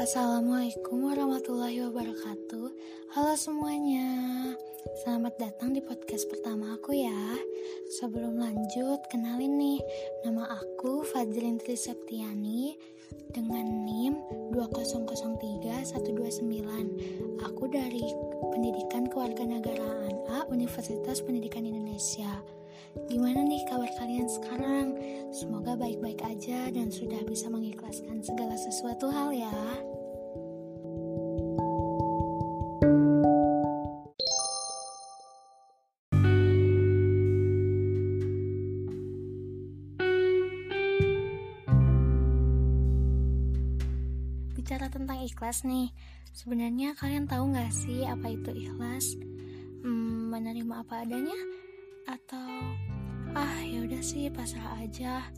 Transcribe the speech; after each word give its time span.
Assalamualaikum 0.00 1.12
warahmatullahi 1.12 1.84
wabarakatuh. 1.84 2.72
Halo 3.12 3.36
semuanya. 3.36 4.08
Selamat 5.04 5.36
datang 5.36 5.76
di 5.76 5.84
podcast 5.84 6.24
pertama 6.32 6.72
aku 6.72 6.96
ya. 6.96 7.36
Sebelum 8.00 8.40
lanjut, 8.40 8.96
kenalin 9.12 9.60
nih 9.60 9.76
Nama 10.24 10.56
aku 10.56 11.04
Fajrin 11.04 11.60
Tri 11.60 11.76
Septiani 11.76 12.80
Dengan 13.28 13.84
NIM 13.84 14.16
2003129 14.56 16.48
Aku 17.44 17.68
dari 17.68 18.08
Pendidikan 18.56 19.04
Kewarganegaraan 19.04 20.16
A 20.32 20.48
Universitas 20.48 21.20
Pendidikan 21.20 21.68
Indonesia. 21.68 22.40
Gimana 23.06 23.46
nih 23.46 23.62
kabar 23.70 23.86
kalian 24.00 24.26
sekarang? 24.26 24.98
Semoga 25.30 25.78
baik-baik 25.78 26.26
aja 26.26 26.74
dan 26.74 26.90
sudah 26.90 27.22
bisa 27.22 27.46
mengikhlaskan 27.46 28.18
segala 28.18 28.58
sesuatu 28.58 29.06
hal 29.14 29.30
ya. 29.30 29.54
Bicara 44.60 44.92
tentang 44.92 45.24
ikhlas 45.24 45.64
nih, 45.64 45.88
sebenarnya 46.36 46.92
kalian 47.00 47.24
tahu 47.24 47.56
nggak 47.56 47.72
sih 47.72 48.04
apa 48.04 48.28
itu 48.28 48.52
ikhlas? 48.52 49.16
Hmm, 49.80 50.28
menerima 50.28 50.84
apa 50.84 51.08
adanya? 51.08 51.40
atau 52.10 52.50
ah 53.38 53.60
ya 53.62 53.86
udah 53.86 54.02
sih 54.02 54.26
pasrah 54.34 54.82
aja 54.82 55.30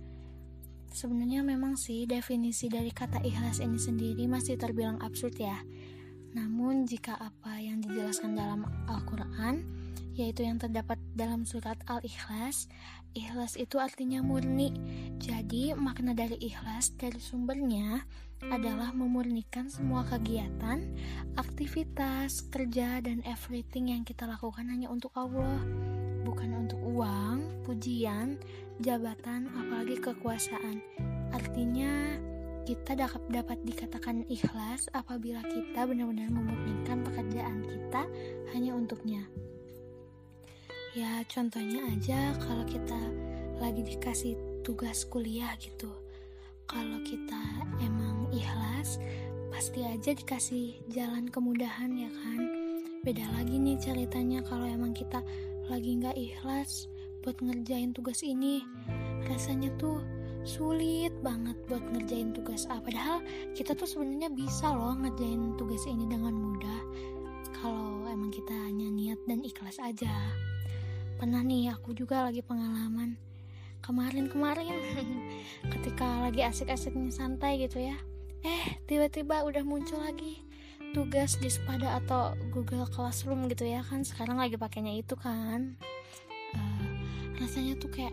sebenarnya 0.92 1.44
memang 1.44 1.76
sih 1.76 2.08
definisi 2.08 2.72
dari 2.72 2.88
kata 2.88 3.20
ikhlas 3.20 3.60
ini 3.60 3.76
sendiri 3.76 4.24
masih 4.24 4.56
terbilang 4.56 5.00
absurd 5.04 5.36
ya 5.36 5.60
namun 6.32 6.88
jika 6.88 7.12
apa 7.20 7.60
yang 7.60 7.84
dijelaskan 7.84 8.32
dalam 8.32 8.64
Al-Quran 8.88 9.81
yaitu 10.12 10.44
yang 10.44 10.60
terdapat 10.60 11.00
dalam 11.16 11.48
surat 11.48 11.80
Al-Ikhlas 11.88 12.68
Ikhlas 13.12 13.60
itu 13.60 13.76
artinya 13.76 14.24
murni 14.24 14.72
Jadi 15.20 15.76
makna 15.76 16.16
dari 16.16 16.40
ikhlas 16.40 16.96
dari 16.96 17.20
sumbernya 17.20 18.04
adalah 18.50 18.90
memurnikan 18.90 19.70
semua 19.70 20.02
kegiatan, 20.02 20.82
aktivitas, 21.38 22.50
kerja, 22.50 22.98
dan 22.98 23.22
everything 23.22 23.94
yang 23.94 24.02
kita 24.02 24.26
lakukan 24.26 24.66
hanya 24.66 24.90
untuk 24.90 25.14
Allah 25.14 25.62
bukan 26.22 26.66
untuk 26.66 26.78
uang, 26.82 27.66
pujian, 27.66 28.38
jabatan, 28.78 29.50
apalagi 29.58 29.98
kekuasaan. 29.98 30.78
Artinya, 31.34 32.18
kita 32.62 32.94
dapat 32.94 33.22
dapat 33.30 33.58
dikatakan 33.66 34.22
ikhlas 34.30 34.86
apabila 34.94 35.42
kita 35.42 35.82
benar-benar 35.82 36.30
memurnikan 36.30 37.02
pekerjaan 37.02 37.66
kita 37.66 38.06
hanya 38.54 38.78
untuknya. 38.78 39.26
Ya, 40.92 41.24
contohnya 41.24 41.88
aja 41.88 42.36
kalau 42.36 42.68
kita 42.68 43.00
lagi 43.56 43.80
dikasih 43.80 44.36
tugas 44.60 45.08
kuliah 45.08 45.56
gitu. 45.56 45.88
Kalau 46.68 47.00
kita 47.00 47.40
emang 47.80 48.28
ikhlas, 48.28 49.00
pasti 49.48 49.88
aja 49.88 50.12
dikasih 50.12 50.84
jalan 50.92 51.32
kemudahan 51.32 51.96
ya 51.96 52.12
kan. 52.12 52.44
Beda 53.08 53.24
lagi 53.32 53.56
nih 53.56 53.80
ceritanya 53.80 54.44
kalau 54.44 54.68
emang 54.68 54.92
kita 54.92 55.24
lagi 55.72 55.96
nggak 55.96 56.12
ikhlas 56.12 56.92
buat 57.24 57.40
ngerjain 57.40 57.96
tugas 57.96 58.20
ini 58.20 58.60
rasanya 59.32 59.72
tuh 59.80 59.96
sulit 60.44 61.14
banget 61.24 61.56
buat 61.72 61.80
ngerjain 61.88 62.36
tugas 62.36 62.66
A 62.66 62.82
padahal 62.82 63.24
kita 63.54 63.72
tuh 63.78 63.86
sebenarnya 63.86 64.28
bisa 64.34 64.74
loh 64.74 64.92
ngerjain 64.98 65.54
tugas 65.54 65.86
ini 65.86 66.04
dengan 66.10 66.34
mudah 66.34 66.82
kalau 67.62 68.02
emang 68.10 68.34
kita 68.34 68.50
hanya 68.66 68.90
niat 68.90 69.22
dan 69.30 69.38
ikhlas 69.46 69.78
aja 69.78 70.10
pernah 71.22 71.38
nih 71.38 71.70
aku 71.70 71.94
juga 71.94 72.26
lagi 72.26 72.42
pengalaman. 72.42 73.14
Kemarin-kemarin 73.78 74.74
ketika 75.78 76.26
lagi 76.26 76.42
asik-asiknya 76.42 77.14
santai 77.14 77.62
gitu 77.62 77.78
ya 77.78 77.94
eh 78.42 78.82
tiba-tiba 78.90 79.46
udah 79.46 79.62
muncul 79.62 80.02
lagi 80.02 80.42
tugas 80.90 81.38
di 81.38 81.46
Spada 81.46 82.02
atau 82.02 82.34
Google 82.50 82.90
Classroom 82.90 83.46
gitu 83.46 83.64
ya 83.64 83.86
kan 83.86 84.02
sekarang 84.02 84.36
lagi 84.36 84.58
pakainya 84.58 84.98
itu 84.98 85.14
kan. 85.14 85.78
Uh, 86.58 86.90
rasanya 87.38 87.78
tuh 87.78 87.88
kayak 87.88 88.12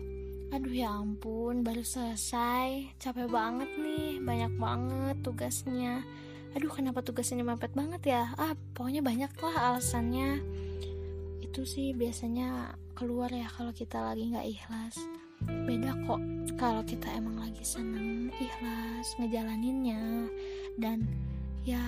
aduh 0.54 0.70
ya 0.70 0.94
ampun 0.94 1.66
baru 1.66 1.82
selesai 1.82 2.94
capek 2.98 3.26
banget 3.26 3.68
nih 3.74 4.22
banyak 4.22 4.54
banget 4.54 5.16
tugasnya. 5.26 6.06
Aduh 6.54 6.70
kenapa 6.70 7.02
tugas 7.02 7.34
ini 7.34 7.42
mepet 7.42 7.74
banget 7.74 8.02
ya? 8.06 8.22
Ah 8.38 8.54
pokoknya 8.78 9.02
banyak 9.02 9.34
lah 9.42 9.74
alasannya. 9.74 10.40
Itu 11.42 11.66
sih 11.66 11.90
biasanya 11.92 12.78
keluar 13.00 13.32
ya 13.32 13.48
kalau 13.56 13.72
kita 13.72 13.96
lagi 13.96 14.28
nggak 14.28 14.44
ikhlas. 14.44 15.00
Beda 15.64 15.96
kok 16.04 16.20
kalau 16.60 16.84
kita 16.84 17.08
emang 17.16 17.40
lagi 17.40 17.64
seneng 17.64 18.28
ikhlas 18.28 19.16
ngejalaninnya 19.16 20.28
dan 20.76 21.08
ya 21.64 21.80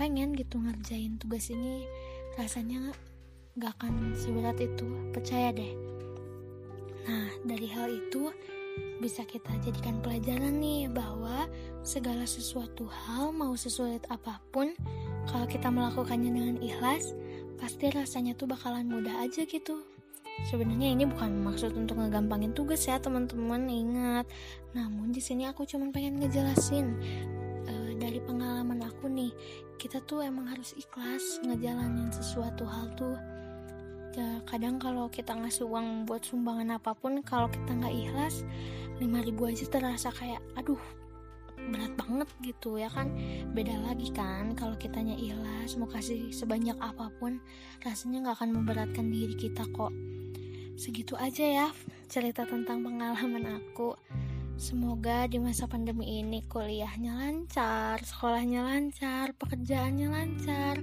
pengen 0.00 0.32
gitu 0.32 0.56
ngerjain 0.56 1.20
tugas 1.20 1.52
ini 1.52 1.84
rasanya 2.40 2.96
gak 3.60 3.76
akan 3.76 4.16
seberat 4.16 4.56
itu. 4.56 4.88
Percaya 5.12 5.52
deh. 5.52 5.76
Nah 7.04 7.28
dari 7.44 7.68
hal 7.68 7.92
itu 7.92 8.32
bisa 9.04 9.28
kita 9.28 9.52
jadikan 9.60 10.00
pelajaran 10.00 10.56
nih 10.56 10.88
bahwa 10.88 11.44
segala 11.84 12.24
sesuatu 12.24 12.88
hal 12.88 13.36
mau 13.36 13.52
sesulit 13.52 14.00
apa 14.08 14.40
pun 14.48 14.72
kalau 15.28 15.44
kita 15.44 15.68
melakukannya 15.68 16.32
dengan 16.32 16.56
ikhlas 16.64 17.12
pasti 17.60 17.92
rasanya 17.92 18.32
tuh 18.32 18.48
bakalan 18.48 18.88
mudah 18.88 19.28
aja 19.28 19.44
gitu 19.44 19.91
sebenarnya 20.48 20.94
ini 20.94 21.04
bukan 21.06 21.44
maksud 21.44 21.76
untuk 21.76 22.00
ngegampangin 22.00 22.52
tugas 22.56 22.84
ya 22.88 22.98
teman-teman 22.98 23.68
ingat. 23.68 24.26
Namun 24.72 25.12
di 25.12 25.20
sini 25.20 25.46
aku 25.46 25.68
cuma 25.68 25.92
pengen 25.92 26.18
ngejelasin 26.18 26.86
uh, 27.68 27.90
dari 28.00 28.18
pengalaman 28.24 28.82
aku 28.86 29.06
nih. 29.06 29.32
Kita 29.76 30.00
tuh 30.04 30.24
emang 30.24 30.48
harus 30.48 30.72
ikhlas 30.78 31.42
ngejalanin 31.44 32.10
sesuatu 32.10 32.64
hal 32.64 32.90
tuh. 32.96 33.16
Ya, 34.12 34.44
kadang 34.44 34.76
kalau 34.76 35.08
kita 35.08 35.32
ngasih 35.32 35.64
uang 35.64 36.04
buat 36.04 36.20
sumbangan 36.20 36.76
apa 36.76 36.92
pun 36.92 37.24
kalau 37.24 37.48
kita 37.48 37.72
nggak 37.72 37.96
ikhlas 37.96 38.44
5000 39.00 39.08
aja 39.48 39.64
terasa 39.72 40.08
kayak 40.12 40.44
aduh 40.52 40.76
berat 41.70 41.92
banget 41.94 42.28
gitu 42.42 42.80
ya 42.80 42.90
kan 42.90 43.12
beda 43.54 43.78
lagi 43.86 44.10
kan 44.10 44.56
kalau 44.58 44.74
kitanya 44.74 45.14
ikhlas 45.14 45.78
mau 45.78 45.86
kasih 45.86 46.32
sebanyak 46.34 46.74
apa 46.82 47.12
pun 47.20 47.38
rasanya 47.86 48.26
nggak 48.26 48.36
akan 48.42 48.50
memberatkan 48.56 49.06
diri 49.12 49.38
kita 49.38 49.62
kok 49.70 49.94
segitu 50.74 51.14
aja 51.20 51.44
ya 51.44 51.68
cerita 52.08 52.48
tentang 52.48 52.82
pengalaman 52.82 53.60
aku 53.60 53.94
Semoga 54.62 55.26
di 55.26 55.42
masa 55.42 55.66
pandemi 55.66 56.22
ini 56.22 56.44
kuliahnya 56.46 57.18
lancar, 57.18 57.98
sekolahnya 58.04 58.62
lancar, 58.62 59.34
pekerjaannya 59.34 60.06
lancar. 60.06 60.78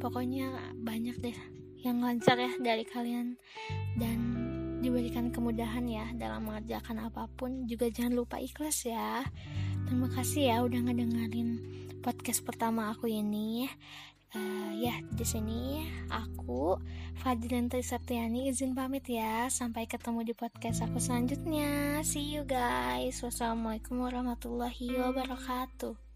Pokoknya 0.00 0.72
banyak 0.78 1.18
deh 1.20 1.36
yang 1.82 2.00
lancar 2.00 2.40
ya 2.40 2.48
dari 2.56 2.88
kalian 2.88 3.36
dan 4.00 4.18
diberikan 4.80 5.28
kemudahan 5.28 5.84
ya 5.84 6.08
dalam 6.16 6.46
mengerjakan 6.46 7.10
apa 7.10 7.26
pun. 7.34 7.68
Juga 7.68 7.90
jangan 7.90 8.16
lupa 8.16 8.40
ikhlas 8.40 8.88
ya. 8.88 9.26
Terima 9.88 10.04
kasih 10.12 10.52
ya 10.52 10.60
udah 10.68 10.84
ngedengerin 10.84 11.64
podcast 12.04 12.44
pertama 12.44 12.92
aku 12.92 13.08
ini. 13.08 13.72
Uh, 14.36 14.76
ya 14.76 15.00
di 15.16 15.24
sini 15.24 15.88
aku 16.12 16.76
Fadilin 17.24 17.72
Septiani 17.72 18.52
izin 18.52 18.76
pamit 18.76 19.08
ya. 19.08 19.48
Sampai 19.48 19.88
ketemu 19.88 20.28
di 20.28 20.36
podcast 20.36 20.84
aku 20.84 21.00
selanjutnya. 21.00 22.04
See 22.04 22.36
you 22.36 22.44
guys. 22.44 23.24
Wassalamualaikum 23.24 24.04
warahmatullahi 24.04 24.92
wabarakatuh 24.92 26.07